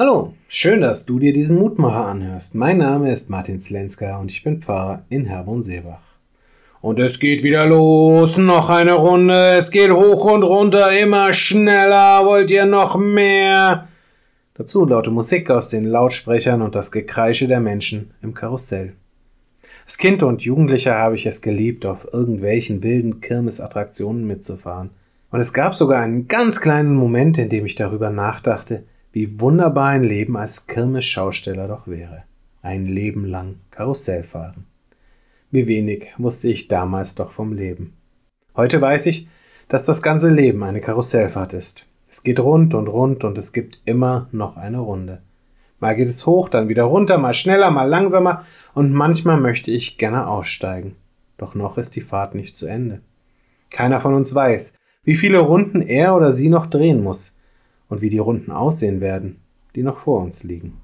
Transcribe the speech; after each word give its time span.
Hallo, 0.00 0.32
schön, 0.48 0.80
dass 0.80 1.04
du 1.04 1.18
dir 1.18 1.34
diesen 1.34 1.58
Mutmacher 1.58 2.06
anhörst. 2.06 2.54
Mein 2.54 2.78
Name 2.78 3.12
ist 3.12 3.28
Martin 3.28 3.60
Slenska 3.60 4.18
und 4.18 4.30
ich 4.30 4.42
bin 4.42 4.62
Pfarrer 4.62 5.04
in 5.10 5.26
Herborn-Seebach. 5.26 6.00
Und 6.80 6.98
es 6.98 7.18
geht 7.18 7.42
wieder 7.42 7.66
los, 7.66 8.38
noch 8.38 8.70
eine 8.70 8.94
Runde, 8.94 9.56
es 9.58 9.70
geht 9.70 9.90
hoch 9.90 10.24
und 10.24 10.42
runter, 10.42 10.98
immer 10.98 11.34
schneller, 11.34 12.24
wollt 12.24 12.50
ihr 12.50 12.64
noch 12.64 12.96
mehr? 12.96 13.88
Dazu 14.54 14.86
laute 14.86 15.10
Musik 15.10 15.50
aus 15.50 15.68
den 15.68 15.84
Lautsprechern 15.84 16.62
und 16.62 16.74
das 16.74 16.92
Gekreische 16.92 17.46
der 17.46 17.60
Menschen 17.60 18.14
im 18.22 18.32
Karussell. 18.32 18.94
Als 19.84 19.98
Kind 19.98 20.22
und 20.22 20.40
Jugendlicher 20.40 20.94
habe 20.94 21.16
ich 21.16 21.26
es 21.26 21.42
geliebt, 21.42 21.84
auf 21.84 22.08
irgendwelchen 22.10 22.82
wilden 22.82 23.20
Kirmesattraktionen 23.20 24.26
mitzufahren. 24.26 24.92
Und 25.30 25.40
es 25.40 25.52
gab 25.52 25.74
sogar 25.74 26.00
einen 26.00 26.26
ganz 26.26 26.62
kleinen 26.62 26.94
Moment, 26.94 27.36
in 27.36 27.50
dem 27.50 27.66
ich 27.66 27.74
darüber 27.74 28.08
nachdachte, 28.08 28.84
wie 29.12 29.40
wunderbar 29.40 29.88
ein 29.88 30.04
Leben 30.04 30.36
als 30.36 30.66
Kirmesschausteller 30.66 31.66
doch 31.66 31.88
wäre. 31.88 32.24
Ein 32.62 32.86
Leben 32.86 33.24
lang 33.24 33.56
Karussell 33.70 34.22
fahren. 34.22 34.66
Wie 35.50 35.66
wenig 35.66 36.08
wusste 36.18 36.48
ich 36.48 36.68
damals 36.68 37.16
doch 37.16 37.32
vom 37.32 37.52
Leben. 37.52 37.94
Heute 38.54 38.80
weiß 38.80 39.06
ich, 39.06 39.28
dass 39.68 39.84
das 39.84 40.02
ganze 40.02 40.30
Leben 40.30 40.62
eine 40.62 40.80
Karussellfahrt 40.80 41.54
ist. 41.54 41.88
Es 42.08 42.22
geht 42.22 42.38
rund 42.38 42.74
und 42.74 42.88
rund 42.88 43.24
und 43.24 43.38
es 43.38 43.52
gibt 43.52 43.80
immer 43.84 44.28
noch 44.32 44.56
eine 44.56 44.78
Runde. 44.78 45.22
Mal 45.80 45.96
geht 45.96 46.08
es 46.08 46.26
hoch, 46.26 46.48
dann 46.48 46.68
wieder 46.68 46.84
runter, 46.84 47.18
mal 47.18 47.34
schneller, 47.34 47.70
mal 47.70 47.88
langsamer 47.88 48.44
und 48.74 48.92
manchmal 48.92 49.40
möchte 49.40 49.70
ich 49.70 49.96
gerne 49.96 50.28
aussteigen. 50.28 50.96
Doch 51.38 51.54
noch 51.54 51.78
ist 51.78 51.96
die 51.96 52.00
Fahrt 52.00 52.34
nicht 52.34 52.56
zu 52.56 52.66
Ende. 52.66 53.00
Keiner 53.70 54.00
von 54.00 54.14
uns 54.14 54.34
weiß, 54.34 54.74
wie 55.04 55.14
viele 55.14 55.38
Runden 55.38 55.80
er 55.80 56.14
oder 56.14 56.32
sie 56.32 56.48
noch 56.48 56.66
drehen 56.66 57.02
muss 57.02 57.39
und 57.90 58.00
wie 58.00 58.08
die 58.08 58.18
Runden 58.18 58.50
aussehen 58.50 59.02
werden, 59.02 59.36
die 59.74 59.82
noch 59.82 59.98
vor 59.98 60.22
uns 60.22 60.42
liegen. 60.42 60.78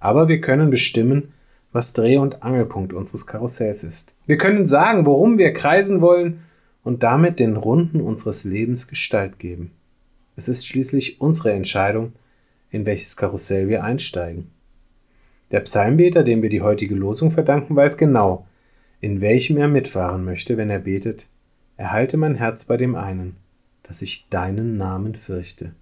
Aber 0.00 0.28
wir 0.28 0.40
können 0.40 0.70
bestimmen, 0.70 1.34
was 1.72 1.92
Dreh- 1.92 2.16
und 2.16 2.42
Angelpunkt 2.42 2.94
unseres 2.94 3.26
Karussells 3.26 3.84
ist. 3.84 4.14
Wir 4.26 4.38
können 4.38 4.64
sagen, 4.64 5.04
worum 5.04 5.36
wir 5.36 5.52
kreisen 5.52 6.00
wollen 6.00 6.40
und 6.82 7.02
damit 7.02 7.38
den 7.38 7.56
Runden 7.56 8.00
unseres 8.00 8.44
Lebens 8.44 8.88
Gestalt 8.88 9.38
geben. 9.38 9.72
Es 10.36 10.48
ist 10.48 10.66
schließlich 10.66 11.20
unsere 11.20 11.52
Entscheidung, 11.52 12.12
in 12.70 12.86
welches 12.86 13.16
Karussell 13.18 13.68
wir 13.68 13.84
einsteigen. 13.84 14.50
Der 15.50 15.60
Psalmbeter, 15.60 16.24
dem 16.24 16.42
wir 16.42 16.48
die 16.48 16.62
heutige 16.62 16.94
Losung 16.94 17.30
verdanken, 17.30 17.76
weiß 17.76 17.98
genau, 17.98 18.46
in 19.00 19.20
welchem 19.20 19.58
er 19.58 19.68
mitfahren 19.68 20.24
möchte, 20.24 20.56
wenn 20.56 20.70
er 20.70 20.78
betet, 20.78 21.28
Erhalte 21.76 22.16
mein 22.16 22.36
Herz 22.36 22.64
bei 22.64 22.78
dem 22.78 22.94
einen, 22.94 23.36
dass 23.82 24.00
ich 24.00 24.30
deinen 24.30 24.78
Namen 24.78 25.14
fürchte. 25.14 25.74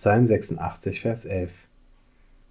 Psalm 0.00 0.26
86, 0.26 1.02
Vers 1.02 1.26
11. 1.26 1.52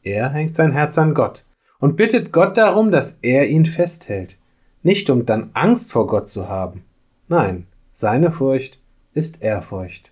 Er 0.03 0.29
hängt 0.29 0.53
sein 0.53 0.71
Herz 0.71 0.99
an 0.99 1.15
Gott 1.15 1.45
und 1.79 1.95
bittet 1.95 2.31
Gott 2.31 2.57
darum, 2.57 2.91
dass 2.91 3.17
er 3.23 3.47
ihn 3.47 3.65
festhält, 3.65 4.37
nicht 4.83 5.09
um 5.09 5.25
dann 5.25 5.49
Angst 5.53 5.91
vor 5.91 6.05
Gott 6.05 6.29
zu 6.29 6.47
haben. 6.47 6.83
Nein, 7.27 7.65
seine 7.91 8.29
Furcht 8.29 8.79
ist 9.15 9.41
Ehrfurcht, 9.41 10.11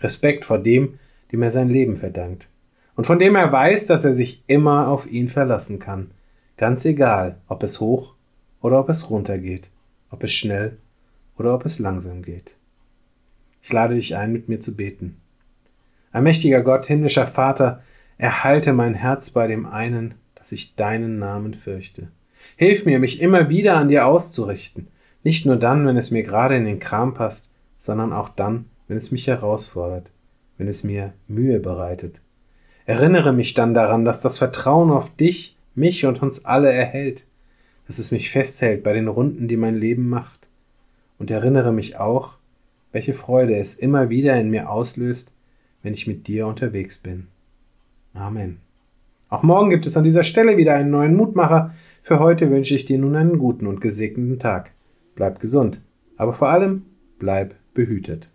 Respekt 0.00 0.44
vor 0.44 0.58
dem, 0.58 0.98
dem 1.32 1.40
er 1.40 1.50
sein 1.50 1.70
Leben 1.70 1.96
verdankt 1.96 2.50
und 2.96 3.06
von 3.06 3.18
dem 3.18 3.34
er 3.34 3.50
weiß, 3.50 3.86
dass 3.86 4.04
er 4.04 4.12
sich 4.12 4.44
immer 4.46 4.88
auf 4.88 5.10
ihn 5.10 5.28
verlassen 5.28 5.78
kann, 5.78 6.10
ganz 6.58 6.84
egal, 6.84 7.40
ob 7.48 7.62
es 7.62 7.80
hoch 7.80 8.12
oder 8.60 8.78
ob 8.78 8.90
es 8.90 9.08
runter 9.08 9.38
geht, 9.38 9.70
ob 10.10 10.22
es 10.22 10.32
schnell 10.32 10.76
oder 11.38 11.54
ob 11.54 11.64
es 11.64 11.78
langsam 11.78 12.20
geht. 12.20 12.56
Ich 13.62 13.72
lade 13.72 13.94
dich 13.94 14.16
ein, 14.16 14.34
mit 14.34 14.50
mir 14.50 14.60
zu 14.60 14.76
beten. 14.76 15.22
Allmächtiger 16.14 16.62
Gott, 16.62 16.86
himmlischer 16.86 17.26
Vater, 17.26 17.82
erhalte 18.18 18.72
mein 18.72 18.94
Herz 18.94 19.30
bei 19.30 19.48
dem 19.48 19.66
einen, 19.66 20.14
dass 20.36 20.52
ich 20.52 20.76
deinen 20.76 21.18
Namen 21.18 21.54
fürchte. 21.54 22.06
Hilf 22.54 22.86
mir, 22.86 23.00
mich 23.00 23.20
immer 23.20 23.48
wieder 23.48 23.76
an 23.76 23.88
dir 23.88 24.06
auszurichten, 24.06 24.86
nicht 25.24 25.44
nur 25.44 25.56
dann, 25.56 25.84
wenn 25.88 25.96
es 25.96 26.12
mir 26.12 26.22
gerade 26.22 26.54
in 26.54 26.66
den 26.66 26.78
Kram 26.78 27.14
passt, 27.14 27.50
sondern 27.78 28.12
auch 28.12 28.28
dann, 28.28 28.66
wenn 28.86 28.96
es 28.96 29.10
mich 29.10 29.26
herausfordert, 29.26 30.12
wenn 30.56 30.68
es 30.68 30.84
mir 30.84 31.14
Mühe 31.26 31.58
bereitet. 31.58 32.20
Erinnere 32.86 33.32
mich 33.32 33.54
dann 33.54 33.74
daran, 33.74 34.04
dass 34.04 34.22
das 34.22 34.38
Vertrauen 34.38 34.92
auf 34.92 35.16
dich, 35.16 35.56
mich 35.74 36.06
und 36.06 36.22
uns 36.22 36.44
alle 36.44 36.70
erhält, 36.70 37.24
dass 37.88 37.98
es 37.98 38.12
mich 38.12 38.30
festhält 38.30 38.84
bei 38.84 38.92
den 38.92 39.08
Runden, 39.08 39.48
die 39.48 39.56
mein 39.56 39.74
Leben 39.74 40.08
macht. 40.08 40.46
Und 41.18 41.32
erinnere 41.32 41.72
mich 41.72 41.96
auch, 41.96 42.34
welche 42.92 43.14
Freude 43.14 43.56
es 43.56 43.74
immer 43.74 44.10
wieder 44.10 44.36
in 44.36 44.50
mir 44.50 44.70
auslöst, 44.70 45.32
wenn 45.84 45.94
ich 45.94 46.08
mit 46.08 46.26
dir 46.26 46.48
unterwegs 46.48 46.98
bin. 46.98 47.28
Amen. 48.14 48.56
Auch 49.28 49.44
morgen 49.44 49.70
gibt 49.70 49.86
es 49.86 49.96
an 49.96 50.02
dieser 50.02 50.24
Stelle 50.24 50.56
wieder 50.56 50.74
einen 50.74 50.90
neuen 50.90 51.14
Mutmacher. 51.14 51.72
Für 52.02 52.18
heute 52.18 52.50
wünsche 52.50 52.74
ich 52.74 52.86
dir 52.86 52.98
nun 52.98 53.14
einen 53.14 53.38
guten 53.38 53.66
und 53.66 53.80
gesegneten 53.80 54.38
Tag. 54.38 54.72
Bleib 55.14 55.38
gesund, 55.38 55.82
aber 56.16 56.32
vor 56.32 56.48
allem 56.48 56.86
bleib 57.18 57.54
behütet. 57.74 58.28